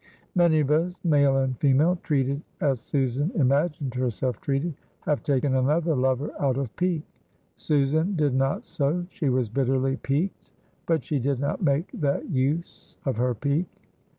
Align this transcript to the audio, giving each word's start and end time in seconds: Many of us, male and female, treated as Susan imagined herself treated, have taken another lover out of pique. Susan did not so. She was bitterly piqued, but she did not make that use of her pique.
Many 0.33 0.61
of 0.61 0.71
us, 0.71 0.95
male 1.03 1.37
and 1.37 1.55
female, 1.59 1.95
treated 1.97 2.41
as 2.59 2.79
Susan 2.79 3.31
imagined 3.35 3.93
herself 3.93 4.41
treated, 4.41 4.73
have 5.01 5.21
taken 5.21 5.53
another 5.55 5.93
lover 5.95 6.31
out 6.39 6.57
of 6.57 6.75
pique. 6.75 7.05
Susan 7.55 8.15
did 8.15 8.33
not 8.33 8.65
so. 8.65 9.05
She 9.11 9.29
was 9.29 9.47
bitterly 9.47 9.97
piqued, 9.97 10.51
but 10.87 11.03
she 11.03 11.19
did 11.19 11.39
not 11.39 11.61
make 11.61 11.91
that 11.91 12.27
use 12.27 12.97
of 13.05 13.17
her 13.17 13.35
pique. 13.35 13.67